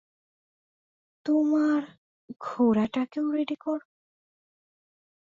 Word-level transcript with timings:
তোমার 1.25 1.81
ঘোড়াটাকেও 2.41 3.25
রেডি 3.31 3.55
করো। 3.55 3.85